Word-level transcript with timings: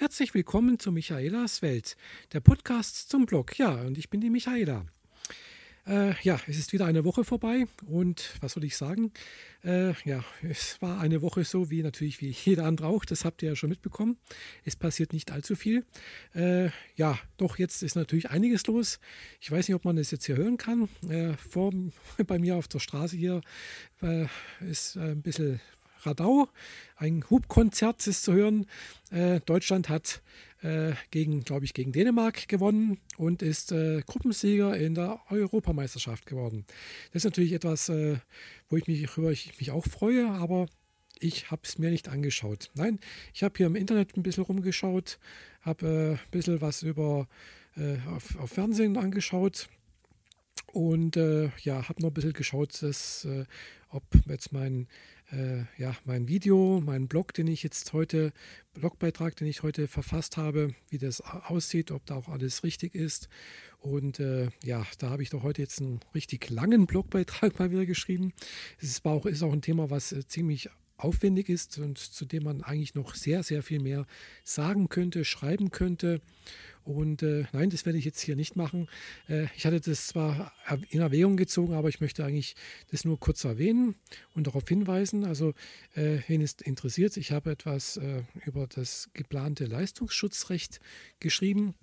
Herzlich 0.00 0.32
willkommen 0.32 0.78
zu 0.78 0.92
Michaelas 0.92 1.60
Welt, 1.60 1.94
der 2.32 2.40
Podcast 2.40 3.10
zum 3.10 3.26
Blog. 3.26 3.58
Ja, 3.58 3.82
und 3.82 3.98
ich 3.98 4.08
bin 4.08 4.22
die 4.22 4.30
Michaela. 4.30 4.86
Äh, 5.86 6.14
ja, 6.22 6.40
es 6.46 6.56
ist 6.56 6.72
wieder 6.72 6.86
eine 6.86 7.04
Woche 7.04 7.22
vorbei 7.22 7.66
und 7.86 8.32
was 8.40 8.52
soll 8.52 8.64
ich 8.64 8.78
sagen? 8.78 9.12
Äh, 9.62 9.92
ja, 10.08 10.24
es 10.40 10.80
war 10.80 11.02
eine 11.02 11.20
Woche 11.20 11.44
so 11.44 11.70
wie 11.70 11.82
natürlich 11.82 12.22
wie 12.22 12.30
jeder 12.30 12.64
andere 12.64 12.86
auch, 12.86 13.04
das 13.04 13.26
habt 13.26 13.42
ihr 13.42 13.50
ja 13.50 13.56
schon 13.56 13.68
mitbekommen. 13.68 14.16
Es 14.64 14.74
passiert 14.74 15.12
nicht 15.12 15.32
allzu 15.32 15.54
viel. 15.54 15.84
Äh, 16.34 16.70
ja, 16.96 17.18
doch 17.36 17.58
jetzt 17.58 17.82
ist 17.82 17.94
natürlich 17.94 18.30
einiges 18.30 18.66
los. 18.68 19.00
Ich 19.38 19.50
weiß 19.50 19.68
nicht, 19.68 19.74
ob 19.74 19.84
man 19.84 19.96
das 19.96 20.10
jetzt 20.10 20.24
hier 20.24 20.38
hören 20.38 20.56
kann. 20.56 20.88
Äh, 21.10 21.34
vor, 21.36 21.74
bei 22.26 22.38
mir 22.38 22.56
auf 22.56 22.68
der 22.68 22.78
Straße 22.78 23.18
hier 23.18 23.42
äh, 24.00 24.24
ist 24.60 24.96
ein 24.96 25.20
bisschen 25.20 25.60
Radau. 26.02 26.48
Ein 26.96 27.24
Hubkonzert 27.28 28.06
ist 28.06 28.24
zu 28.24 28.32
hören. 28.32 28.66
Äh, 29.10 29.40
Deutschland 29.40 29.88
hat 29.88 30.22
äh, 30.62 30.92
gegen, 31.10 31.44
glaube 31.44 31.64
ich, 31.64 31.74
gegen 31.74 31.92
Dänemark 31.92 32.48
gewonnen 32.48 32.98
und 33.16 33.42
ist 33.42 33.72
äh, 33.72 34.02
Gruppensieger 34.06 34.76
in 34.76 34.94
der 34.94 35.20
Europameisterschaft 35.30 36.26
geworden. 36.26 36.64
Das 37.12 37.20
ist 37.20 37.24
natürlich 37.24 37.52
etwas, 37.52 37.88
äh, 37.88 38.18
wo 38.68 38.76
ich 38.76 38.86
mich, 38.86 39.08
worüber 39.08 39.32
ich 39.32 39.58
mich 39.58 39.70
auch 39.70 39.84
freue, 39.86 40.30
aber 40.30 40.66
ich 41.18 41.50
habe 41.50 41.62
es 41.64 41.78
mir 41.78 41.90
nicht 41.90 42.08
angeschaut. 42.08 42.70
Nein, 42.74 42.98
ich 43.34 43.42
habe 43.42 43.54
hier 43.56 43.66
im 43.66 43.76
Internet 43.76 44.16
ein 44.16 44.22
bisschen 44.22 44.44
rumgeschaut, 44.44 45.18
habe 45.62 45.86
äh, 45.86 46.10
ein 46.12 46.30
bisschen 46.30 46.60
was 46.60 46.82
über 46.82 47.28
äh, 47.76 47.96
auf, 48.08 48.38
auf 48.38 48.50
Fernsehen 48.50 48.96
angeschaut 48.96 49.68
und 50.72 51.16
äh, 51.16 51.50
ja, 51.62 51.88
habe 51.88 52.00
noch 52.00 52.10
ein 52.10 52.14
bisschen 52.14 52.32
geschaut, 52.32 52.82
dass, 52.82 53.24
äh, 53.24 53.44
ob 53.88 54.04
jetzt 54.26 54.52
mein, 54.52 54.86
äh, 55.32 55.64
ja, 55.78 55.96
mein 56.04 56.28
Video, 56.28 56.80
mein 56.84 57.08
Blog, 57.08 57.34
den 57.34 57.46
ich 57.46 57.62
jetzt 57.62 57.92
heute, 57.92 58.32
Blogbeitrag, 58.74 59.36
den 59.36 59.48
ich 59.48 59.62
heute 59.62 59.88
verfasst 59.88 60.36
habe, 60.36 60.74
wie 60.88 60.98
das 60.98 61.20
aussieht, 61.20 61.90
ob 61.90 62.06
da 62.06 62.16
auch 62.16 62.28
alles 62.28 62.62
richtig 62.62 62.94
ist. 62.94 63.28
Und 63.78 64.20
äh, 64.20 64.50
ja, 64.62 64.86
da 64.98 65.10
habe 65.10 65.22
ich 65.22 65.30
doch 65.30 65.42
heute 65.42 65.62
jetzt 65.62 65.80
einen 65.80 66.00
richtig 66.14 66.50
langen 66.50 66.86
Blogbeitrag 66.86 67.56
mal 67.58 67.70
wieder 67.70 67.86
geschrieben. 67.86 68.32
Es 68.78 68.90
ist 68.90 69.04
auch, 69.04 69.26
ist 69.26 69.42
auch 69.42 69.52
ein 69.52 69.62
Thema, 69.62 69.90
was 69.90 70.12
äh, 70.12 70.26
ziemlich 70.26 70.68
aufwendig 71.04 71.48
ist 71.48 71.78
und 71.78 71.98
zu 71.98 72.24
dem 72.24 72.44
man 72.44 72.62
eigentlich 72.62 72.94
noch 72.94 73.14
sehr, 73.14 73.42
sehr 73.42 73.62
viel 73.62 73.80
mehr 73.80 74.06
sagen 74.44 74.88
könnte, 74.88 75.24
schreiben 75.24 75.70
könnte. 75.70 76.20
Und 76.84 77.22
äh, 77.22 77.44
nein, 77.52 77.70
das 77.70 77.84
werde 77.84 77.98
ich 77.98 78.04
jetzt 78.04 78.20
hier 78.20 78.36
nicht 78.36 78.56
machen. 78.56 78.88
Äh, 79.28 79.46
ich 79.56 79.66
hatte 79.66 79.80
das 79.80 80.06
zwar 80.06 80.52
in 80.88 81.00
Erwägung 81.00 81.36
gezogen, 81.36 81.74
aber 81.74 81.88
ich 81.88 82.00
möchte 82.00 82.24
eigentlich 82.24 82.56
das 82.90 83.04
nur 83.04 83.20
kurz 83.20 83.44
erwähnen 83.44 83.94
und 84.34 84.46
darauf 84.46 84.66
hinweisen. 84.66 85.24
Also, 85.24 85.54
äh, 85.94 86.18
wen 86.26 86.40
es 86.40 86.54
interessiert, 86.54 87.16
ich 87.16 87.32
habe 87.32 87.50
etwas 87.50 87.96
äh, 87.98 88.22
über 88.46 88.66
das 88.66 89.10
geplante 89.12 89.66
Leistungsschutzrecht 89.66 90.80
geschrieben 91.20 91.74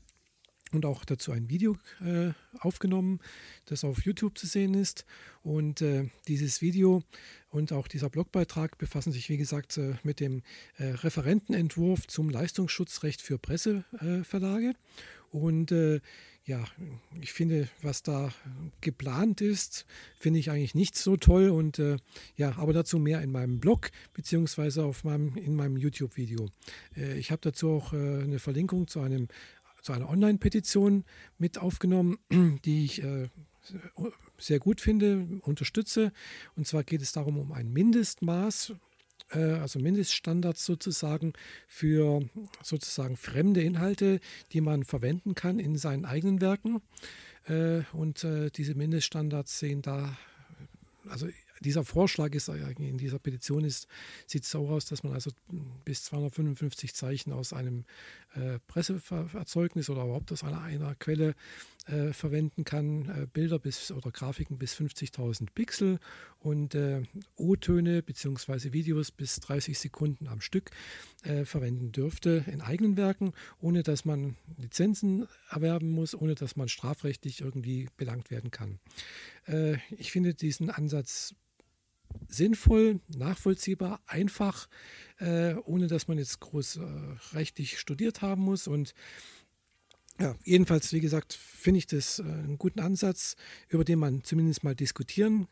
und 0.72 0.86
auch 0.86 1.06
dazu 1.06 1.32
ein 1.32 1.50
Video 1.50 1.78
äh, 2.04 2.32
aufgenommen, 2.60 3.20
das 3.66 3.84
auf 3.84 4.04
YouTube 4.04 4.38
zu 4.38 4.48
sehen 4.48 4.74
ist. 4.74 5.06
Und 5.44 5.82
äh, 5.82 6.10
dieses 6.28 6.62
Video 6.62 7.04
und 7.50 7.72
auch 7.72 7.88
dieser 7.88 8.10
Blogbeitrag 8.10 8.78
befassen 8.78 9.12
sich, 9.12 9.30
wie 9.30 9.38
gesagt, 9.38 9.78
äh, 9.78 9.96
mit 10.04 10.20
dem 10.20 10.44
äh, 10.78 10.88
Referentenentwurf 10.88 12.08
zum 12.08 12.30
Leistungsschutzrecht 12.30 13.22
für 13.22 13.38
Presseverlage. 13.38 14.74
und 15.32 15.72
äh, 15.72 16.00
ja, 16.46 16.64
ich 17.20 17.34
finde, 17.34 17.68
was 17.82 18.04
da 18.04 18.32
geplant 18.80 19.42
ist, 19.42 19.86
finde 20.16 20.40
ich 20.40 20.50
eigentlich 20.50 20.76
nicht 20.76 20.96
so 20.96 21.18
toll. 21.18 21.50
Und 21.50 21.78
äh, 21.78 21.98
ja, 22.38 22.58
aber 22.58 22.72
dazu 22.72 23.00
mehr 23.00 23.22
in 23.22 23.34
meinem 23.34 23.60
Blog 23.60 23.92
beziehungsweise 24.14 24.90
meinem, 25.04 25.36
in 25.36 25.58
meinem 25.58 25.76
YouTube-Video. 25.76 26.48
ich 27.18 27.32
habe 27.32 27.42
dazu 27.42 27.72
auch 27.72 27.92
eine 27.92 28.40
Verlinkung 28.40 28.88
zu 28.88 29.02
einem 29.02 29.28
zu 29.88 29.94
einer 29.94 30.10
Online-Petition 30.10 31.06
mit 31.38 31.60
aufgenommen, 31.60 32.18
die 32.66 32.84
ich 32.84 33.02
äh, 33.04 33.30
sehr 34.38 34.60
gut 34.60 34.82
finde, 34.82 35.26
unterstütze. 35.44 36.12
Und 36.58 36.68
zwar 36.68 36.84
geht 36.84 37.02
es 37.02 37.14
darum, 37.14 37.38
um 37.38 37.54
ein 37.54 37.72
Mindestmaß, 37.72 38.74
äh, 39.32 39.40
also 39.40 39.80
Mindeststandards 39.80 40.66
sozusagen 40.66 41.32
für 41.70 42.22
sozusagen 42.62 43.16
fremde 43.16 43.62
Inhalte, 43.62 44.20
die 44.52 44.60
man 44.60 44.84
verwenden 44.84 45.36
kann 45.36 45.58
in 45.58 45.78
seinen 45.78 46.04
eigenen 46.04 46.42
Werken. 46.42 46.82
Äh, 47.46 47.84
und 47.94 48.26
äh, 48.26 48.50
diese 48.50 48.76
Mindeststandards 48.76 49.58
sehen 49.58 49.82
da, 49.82 50.18
also 51.08 51.30
dieser 51.62 51.84
Vorschlag 51.84 52.34
ist 52.34 52.50
in 52.50 52.98
dieser 52.98 53.20
Petition 53.20 53.64
ist, 53.64 53.88
sieht 54.26 54.46
so 54.46 54.68
aus, 54.70 54.86
dass 54.86 55.04
man 55.04 55.14
also 55.14 55.32
bis 55.86 56.04
255 56.06 56.94
Zeichen 56.94 57.34
aus 57.34 57.54
einem 57.54 57.86
äh, 58.36 58.60
Presseerzeugnis 58.68 59.90
oder 59.90 60.04
überhaupt 60.04 60.32
aus 60.32 60.44
einer, 60.44 60.62
einer 60.62 60.96
Quelle 60.96 61.36
äh, 61.88 62.14
verwenden 62.14 62.64
kann, 62.64 63.10
äh, 63.10 63.28
Bilder 63.32 63.60
bis 63.60 63.92
oder 63.92 64.12
Grafiken 64.12 64.58
bis 64.58 64.76
50.000 64.76 65.48
Pixel 65.54 66.00
und 66.40 66.76
äh, 66.76 67.04
O-Töne 67.38 68.04
bzw. 68.04 68.74
Videos 68.74 69.12
bis 69.12 69.40
30 69.40 69.78
Sekunden 69.80 70.28
am 70.28 70.42
Stück 70.42 70.72
äh, 71.24 71.46
verwenden 71.46 71.92
dürfte 71.92 72.44
in 72.48 72.62
eigenen 72.62 72.98
Werken, 72.98 73.34
ohne 73.60 73.84
dass 73.84 74.06
man 74.06 74.36
Lizenzen 74.58 75.28
erwerben 75.50 75.90
muss, 75.90 76.14
ohne 76.14 76.36
dass 76.36 76.56
man 76.56 76.68
strafrechtlich 76.68 77.42
irgendwie 77.42 77.88
belangt 77.98 78.32
werden 78.32 78.52
kann. 78.52 78.80
Äh, 79.46 79.78
ich 79.98 80.12
finde 80.12 80.34
diesen 80.34 80.70
Ansatz 80.70 81.36
sinnvoll, 82.28 83.00
nachvollziehbar, 83.08 84.02
einfach, 84.06 84.68
äh, 85.20 85.56
ohne 85.66 85.88
dass 85.88 86.08
man 86.08 86.18
jetzt 86.18 86.40
groß 86.40 86.78
äh, 86.78 86.82
rechtlich 87.34 87.80
studiert 87.80 88.22
haben 88.22 88.42
muss. 88.44 88.68
Und 88.68 88.94
ja, 90.20 90.36
jedenfalls, 90.44 90.94
wie 90.94 91.00
gesagt, 91.00 91.34
finde 91.34 91.80
ich 91.80 91.88
das 91.88 92.20
äh, 92.20 92.24
einen 92.24 92.58
guten 92.58 92.80
Ansatz, 92.80 93.36
über 93.70 93.84
den 93.84 94.00
man 94.00 94.24
zumindest 94.24 94.64
mal 94.64 94.76
diskutieren 94.76 95.48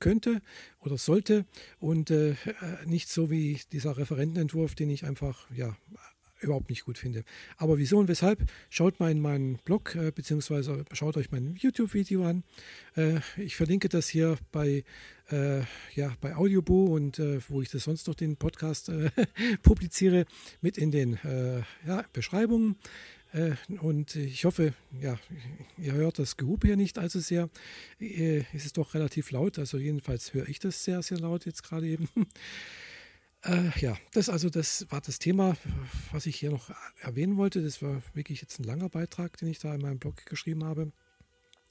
könnte 0.00 0.40
oder 0.80 0.98
sollte 0.98 1.46
und 1.78 2.10
äh, 2.10 2.30
äh, 2.32 2.86
nicht 2.86 3.08
so 3.08 3.30
wie 3.30 3.60
dieser 3.72 3.96
Referentenentwurf, 3.96 4.74
den 4.74 4.90
ich 4.90 5.04
einfach 5.04 5.50
ja 5.50 5.76
überhaupt 6.44 6.70
nicht 6.70 6.84
gut 6.84 6.98
finde. 6.98 7.24
Aber 7.56 7.78
wieso 7.78 7.98
und 7.98 8.08
weshalb? 8.08 8.44
Schaut 8.70 9.00
mal 9.00 9.10
in 9.10 9.20
meinen 9.20 9.58
Blog 9.64 9.94
äh, 9.94 10.12
beziehungsweise 10.12 10.84
schaut 10.92 11.16
euch 11.16 11.30
mein 11.30 11.56
YouTube-Video 11.56 12.24
an. 12.24 12.44
Äh, 12.96 13.20
ich 13.36 13.56
verlinke 13.56 13.88
das 13.88 14.08
hier 14.08 14.36
bei, 14.52 14.84
äh, 15.30 15.60
ja, 15.94 16.14
bei 16.20 16.36
Audioboo 16.36 16.94
und 16.94 17.18
äh, 17.18 17.40
wo 17.48 17.62
ich 17.62 17.70
das 17.70 17.84
sonst 17.84 18.06
noch 18.06 18.14
den 18.14 18.36
Podcast 18.36 18.88
äh, 18.88 19.10
publiziere, 19.62 20.26
mit 20.60 20.78
in 20.78 20.90
den 20.90 21.14
äh, 21.24 21.62
ja, 21.86 22.04
Beschreibungen. 22.12 22.76
Und 23.80 24.14
ich 24.14 24.44
hoffe, 24.44 24.74
ja, 25.00 25.18
ihr 25.76 25.92
hört 25.94 26.20
das 26.20 26.36
Gehupe 26.36 26.68
hier 26.68 26.76
nicht 26.76 27.00
allzu 27.00 27.18
sehr. 27.18 27.50
Es 27.98 28.64
ist 28.64 28.78
doch 28.78 28.94
relativ 28.94 29.32
laut, 29.32 29.58
also 29.58 29.76
jedenfalls 29.76 30.34
höre 30.34 30.48
ich 30.48 30.60
das 30.60 30.84
sehr, 30.84 31.02
sehr 31.02 31.18
laut 31.18 31.44
jetzt 31.44 31.64
gerade 31.64 31.88
eben. 31.88 32.08
Äh, 33.44 33.78
ja, 33.78 33.96
das 34.12 34.28
also 34.28 34.48
das 34.48 34.86
war 34.90 35.00
das 35.00 35.18
Thema, 35.18 35.56
was 36.12 36.26
ich 36.26 36.36
hier 36.36 36.50
noch 36.50 36.70
erwähnen 37.00 37.36
wollte. 37.36 37.62
Das 37.62 37.82
war 37.82 38.02
wirklich 38.14 38.40
jetzt 38.40 38.58
ein 38.58 38.64
langer 38.64 38.88
Beitrag, 38.88 39.36
den 39.36 39.48
ich 39.48 39.58
da 39.58 39.74
in 39.74 39.82
meinem 39.82 39.98
Blog 39.98 40.24
geschrieben 40.26 40.64
habe. 40.64 40.92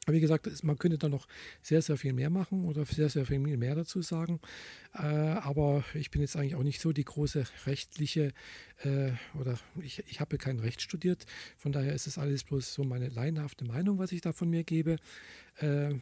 Wie 0.08 0.20
gesagt, 0.20 0.64
man 0.64 0.78
könnte 0.78 0.98
da 0.98 1.10
noch 1.10 1.28
sehr, 1.62 1.82
sehr 1.82 1.98
viel 1.98 2.14
mehr 2.14 2.30
machen 2.30 2.66
oder 2.66 2.86
sehr, 2.86 3.10
sehr 3.10 3.26
viel 3.26 3.40
mehr 3.40 3.76
dazu 3.76 4.02
sagen. 4.02 4.40
Äh, 4.94 5.00
aber 5.00 5.84
ich 5.94 6.12
bin 6.12 6.22
jetzt 6.22 6.36
eigentlich 6.36 6.56
auch 6.56 6.64
nicht 6.64 6.82
so 6.82 6.92
die 6.92 7.06
große 7.06 7.46
rechtliche 7.66 8.34
äh, 8.84 9.12
oder 9.40 9.58
ich, 9.82 10.04
ich 10.08 10.20
habe 10.20 10.38
kein 10.38 10.60
Recht 10.60 10.82
studiert. 10.82 11.26
Von 11.58 11.72
daher 11.72 11.94
ist 11.94 12.08
es 12.08 12.18
alles 12.18 12.44
bloß 12.44 12.74
so 12.74 12.84
meine 12.84 13.10
laienhafte 13.10 13.66
Meinung, 13.66 13.98
was 13.98 14.12
ich 14.12 14.22
da 14.22 14.34
von 14.34 14.50
mir 14.50 14.64
gebe. 14.64 14.98
Äh, 15.62 15.96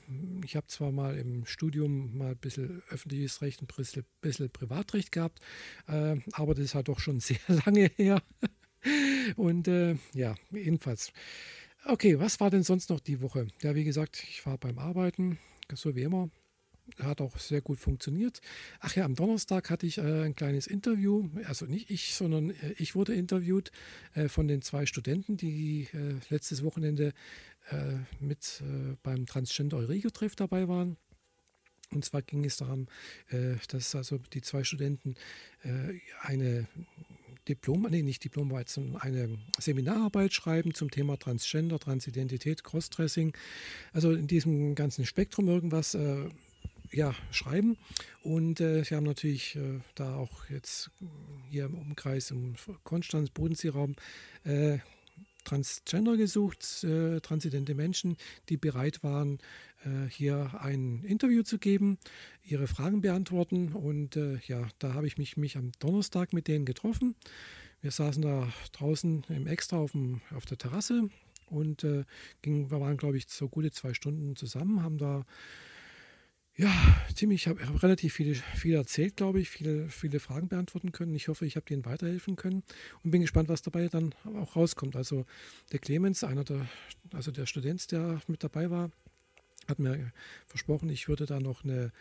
ich 0.44 0.56
habe 0.56 0.68
zwar 0.68 0.92
mal 0.92 1.18
im 1.18 1.46
Studium 1.46 2.18
mal 2.18 2.32
ein 2.32 2.38
bisschen 2.38 2.82
öffentliches 2.90 3.42
Recht, 3.42 3.62
ein 3.62 3.68
bisschen, 3.68 4.06
bisschen 4.22 4.50
Privatrecht 4.50 5.12
gehabt, 5.12 5.40
äh, 5.88 6.18
aber 6.34 6.56
das 6.56 6.66
ist 6.66 6.76
halt 6.76 6.88
doch 6.88 7.00
schon 7.00 7.20
sehr 7.22 7.40
lange 7.66 7.92
her. 7.96 8.22
Und 9.36 9.68
äh, 9.68 9.96
ja, 10.14 10.36
jedenfalls. 10.50 11.14
Okay, 11.84 12.20
was 12.20 12.40
war 12.40 12.52
denn 12.52 12.64
sonst 12.64 12.90
noch 12.92 13.00
die 13.00 13.22
Woche? 13.22 13.48
Ja, 13.62 13.74
wie 13.74 13.84
gesagt, 13.84 14.24
ich 14.30 14.46
war 14.46 14.58
beim 14.58 14.78
Arbeiten, 14.78 15.40
so 15.74 15.96
wie 15.96 16.04
immer. 16.04 16.30
Hat 17.00 17.22
auch 17.22 17.38
sehr 17.40 17.62
gut 17.62 17.80
funktioniert. 17.80 18.42
Ach 18.80 18.96
ja, 18.96 19.06
am 19.06 19.16
Donnerstag 19.16 19.70
hatte 19.70 19.88
ich 19.88 19.98
äh, 19.98 20.24
ein 20.24 20.36
kleines 20.36 20.68
Interview, 20.68 21.30
also 21.46 21.66
nicht 21.66 21.90
ich, 21.90 22.14
sondern 22.14 22.52
äh, 22.52 22.74
ich 22.78 22.96
wurde 22.96 23.16
interviewt 23.16 23.72
äh, 24.14 24.28
von 24.28 24.48
den 24.48 24.62
zwei 24.62 24.86
Studenten, 24.86 25.38
die 25.38 25.88
äh, 25.94 26.16
letztes 26.30 26.64
Wochenende 26.64 27.14
äh, 27.70 27.96
mit 28.20 28.62
äh, 28.62 28.96
beim 29.04 29.26
Transgender 29.26 29.78
Eurego-Treff 29.78 30.36
dabei 30.36 30.68
waren. 30.68 30.98
Und 31.92 32.06
zwar 32.06 32.22
ging 32.22 32.46
es 32.46 32.56
darum, 32.56 32.88
dass 33.68 33.96
also 33.96 34.18
die 34.18 34.42
zwei 34.42 34.64
Studenten 34.64 35.16
eine 36.22 36.66
Diplom, 37.48 37.88
nee, 37.90 38.04
nicht 38.04 38.24
Diplomarbeit, 38.24 38.70
sondern 38.70 39.02
eine 39.02 39.38
Seminararbeit 39.60 40.34
schreiben 40.34 40.74
zum 40.74 40.92
Thema 40.92 41.18
Transgender, 41.18 41.80
Transidentität, 41.80 42.64
Crossdressing. 42.64 43.36
Also 43.94 44.12
in 44.12 44.28
diesem 44.28 44.76
ganzen 44.76 45.06
Spektrum 45.06 45.48
irgendwas 45.48 45.96
äh, 45.96 46.30
ja, 46.92 47.16
schreiben. 47.32 47.78
Und 48.24 48.60
äh, 48.60 48.84
sie 48.84 48.96
haben 48.96 49.06
natürlich 49.06 49.56
äh, 49.56 49.80
da 49.96 50.16
auch 50.16 50.50
jetzt 50.50 50.92
hier 51.50 51.66
im 51.66 51.76
Umkreis 51.76 52.32
im 52.32 52.56
Konstanz, 52.84 53.30
Bodenseeraum 53.30 53.96
äh, 54.44 54.80
Transgender 55.44 56.18
gesucht, 56.18 56.84
äh, 56.84 57.20
transidente 57.22 57.76
Menschen, 57.76 58.18
die 58.50 58.58
bereit 58.58 59.04
waren, 59.04 59.40
äh, 59.84 60.10
hier 60.10 60.52
ein 60.62 61.04
Interview 61.04 61.44
zu 61.44 61.58
geben, 61.58 61.98
ihre 62.44 62.68
Fragen 62.68 63.02
beantworten. 63.02 63.74
Und 63.74 64.16
äh, 64.16 64.40
ja, 64.48 64.68
da 64.80 64.94
habe 64.94 65.08
ich 65.08 65.18
mich, 65.18 65.38
mich 65.38 65.58
am 65.58 65.72
Donnerstag 65.80 66.34
mit 66.34 66.48
denen 66.48 66.66
getroffen. 66.66 67.16
Wir 67.82 67.92
saßen 67.92 68.22
da 68.22 68.48
draußen 68.74 69.26
im 69.30 69.48
Extra 69.48 69.78
auf, 69.78 69.94
dem, 69.94 70.22
auf 70.36 70.46
der 70.46 70.58
Terrasse 70.58 71.10
und 71.48 71.84
äh, 71.84 72.06
ging, 72.42 72.72
wir 72.72 72.80
waren, 72.80 72.98
glaube 72.98 73.18
ich, 73.18 73.28
so 73.28 73.50
gute 73.50 73.72
zwei 73.72 73.94
Stunden 73.94 74.36
zusammen, 74.36 74.84
haben 74.84 74.98
da 74.98 75.26
ja, 76.58 76.72
ziemlich, 77.16 77.44
ich 77.44 77.48
habe 77.48 77.66
hab 77.66 77.82
relativ 77.82 78.14
viel, 78.14 78.36
viel 78.36 78.76
erzählt, 78.76 79.16
glaube 79.16 79.40
ich, 79.40 79.50
viele, 79.50 79.90
viele 79.90 80.20
Fragen 80.20 80.50
beantworten 80.50 80.92
können. 80.92 81.16
Ich 81.16 81.28
hoffe, 81.28 81.46
ich 81.46 81.56
habe 81.56 81.66
denen 81.66 81.86
weiterhelfen 81.86 82.36
können 82.36 82.64
und 83.04 83.12
bin 83.12 83.22
gespannt, 83.22 83.50
was 83.50 83.62
dabei 83.62 83.88
dann 83.88 84.14
auch 84.36 84.56
rauskommt. 84.56 84.96
Also 84.96 85.26
der 85.72 85.80
Clemens, 85.80 86.24
einer 86.24 86.44
der, 86.44 86.68
also 87.14 87.32
der 87.32 87.46
Student, 87.46 87.92
der 87.92 88.22
mit 88.28 88.44
dabei 88.44 88.70
war, 88.70 88.92
hat 89.72 89.80
mir 89.80 90.12
versprochen, 90.46 90.90
ich 90.90 91.08
würde 91.08 91.26
da 91.26 91.40
noch 91.40 91.64
eine 91.64 91.92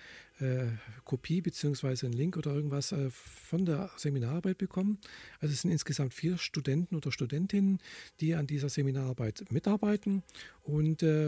äh, 0.41 0.67
Kopie 1.05 1.41
bzw. 1.41 2.07
einen 2.07 2.13
Link 2.13 2.37
oder 2.37 2.55
irgendwas 2.55 2.93
äh, 2.93 3.11
von 3.11 3.65
der 3.65 3.91
Seminararbeit 3.97 4.59
bekommen. 4.59 4.99
Also 5.41 5.53
es 5.53 5.63
sind 5.63 5.71
insgesamt 5.71 6.15
vier 6.15 6.39
Studenten 6.39 6.97
oder 6.97 7.13
Studentinnen, 7.13 7.79
die 8.21 8.35
an 8.35 8.47
dieser 8.47 8.69
Seminararbeit 8.69 9.45
mitarbeiten. 9.51 10.23
Und 10.63 11.03
äh, 11.03 11.27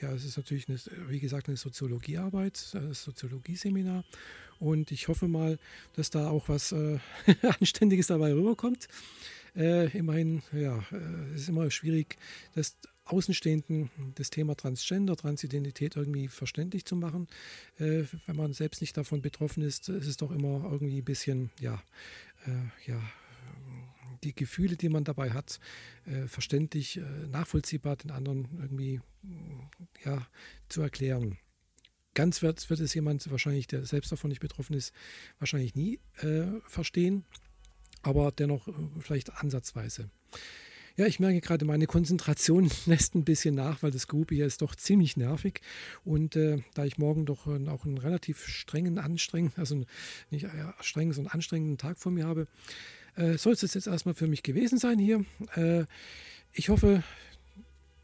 ja, 0.00 0.12
es 0.12 0.24
ist 0.24 0.36
natürlich, 0.36 0.68
eine, 0.68 0.78
wie 1.08 1.20
gesagt, 1.20 1.48
eine 1.48 1.56
Soziologiearbeit, 1.56 2.72
ein 2.74 2.94
Soziologieseminar. 2.94 4.04
Und 4.58 4.92
ich 4.92 5.08
hoffe 5.08 5.26
mal, 5.26 5.58
dass 5.96 6.10
da 6.10 6.28
auch 6.28 6.48
was 6.48 6.72
äh, 6.72 6.98
Anständiges 7.60 8.08
dabei 8.08 8.32
rüberkommt. 8.32 8.88
Äh, 9.56 9.96
immerhin, 9.96 10.42
ja, 10.52 10.78
äh, 10.92 11.34
es 11.34 11.42
ist 11.42 11.48
immer 11.48 11.70
schwierig, 11.70 12.18
das 12.54 12.76
Außenstehenden 13.04 13.90
das 14.14 14.30
Thema 14.30 14.56
Transgender, 14.56 15.16
Transidentität 15.16 15.96
irgendwie 15.96 16.28
verständlich 16.28 16.84
zu 16.84 16.96
machen. 16.96 17.28
Äh, 17.78 18.04
wenn 18.26 18.36
man 18.36 18.52
selbst 18.52 18.80
nicht 18.80 18.96
davon 18.96 19.22
betroffen 19.22 19.62
ist, 19.62 19.88
ist 19.88 20.06
es 20.06 20.16
doch 20.16 20.30
immer 20.30 20.68
irgendwie 20.70 20.98
ein 20.98 21.04
bisschen, 21.04 21.50
ja, 21.60 21.82
äh, 22.46 22.90
ja, 22.90 23.02
die 24.22 24.34
Gefühle, 24.34 24.76
die 24.76 24.88
man 24.88 25.04
dabei 25.04 25.30
hat, 25.30 25.60
äh, 26.04 26.26
verständlich, 26.26 26.98
äh, 26.98 27.02
nachvollziehbar 27.30 27.96
den 27.96 28.10
anderen 28.10 28.48
irgendwie 28.60 29.00
ja, 30.04 30.26
zu 30.68 30.82
erklären. 30.82 31.38
Ganz 32.14 32.42
wird, 32.42 32.68
wird 32.68 32.80
es 32.80 32.94
jemand 32.94 33.30
wahrscheinlich, 33.30 33.66
der 33.66 33.86
selbst 33.86 34.10
davon 34.12 34.30
nicht 34.30 34.40
betroffen 34.40 34.74
ist, 34.74 34.92
wahrscheinlich 35.38 35.74
nie 35.74 36.00
äh, 36.18 36.46
verstehen, 36.66 37.24
aber 38.02 38.32
dennoch 38.32 38.68
äh, 38.68 38.72
vielleicht 38.98 39.32
ansatzweise. 39.32 40.10
Ja, 41.00 41.06
ich 41.06 41.18
merke 41.18 41.40
gerade, 41.40 41.64
meine 41.64 41.86
Konzentration 41.86 42.70
lässt 42.84 43.14
ein 43.14 43.24
bisschen 43.24 43.54
nach, 43.54 43.82
weil 43.82 43.90
das 43.90 44.06
Groupie 44.06 44.34
hier 44.34 44.44
ist 44.44 44.60
doch 44.60 44.74
ziemlich 44.74 45.16
nervig. 45.16 45.62
Und 46.04 46.36
äh, 46.36 46.58
da 46.74 46.84
ich 46.84 46.98
morgen 46.98 47.24
doch 47.24 47.46
äh, 47.46 47.68
auch 47.70 47.86
einen 47.86 47.96
relativ 47.96 48.46
strengen, 48.46 48.98
anstrengenden, 48.98 49.58
also 49.58 49.82
nicht 50.30 50.44
äh, 50.44 50.50
strengen, 50.82 51.14
sondern 51.14 51.32
anstrengenden 51.32 51.78
Tag 51.78 51.98
vor 51.98 52.12
mir 52.12 52.26
habe, 52.26 52.48
äh, 53.16 53.38
soll 53.38 53.54
es 53.54 53.62
jetzt 53.62 53.86
erstmal 53.86 54.14
für 54.14 54.26
mich 54.26 54.42
gewesen 54.42 54.76
sein 54.76 54.98
hier. 54.98 55.24
Äh, 55.56 55.86
ich 56.52 56.68
hoffe, 56.68 57.02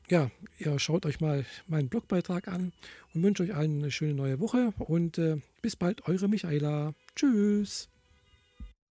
ja, 0.08 0.30
ihr 0.58 0.78
schaut 0.78 1.04
euch 1.04 1.20
mal 1.20 1.44
meinen 1.66 1.90
Blogbeitrag 1.90 2.48
an 2.48 2.72
und 3.12 3.22
wünsche 3.22 3.42
euch 3.42 3.54
allen 3.54 3.82
eine 3.82 3.90
schöne 3.90 4.14
neue 4.14 4.40
Woche 4.40 4.72
und 4.78 5.18
äh, 5.18 5.36
bis 5.60 5.76
bald, 5.76 6.08
eure 6.08 6.28
Michaela. 6.28 6.94
Tschüss. 7.14 7.90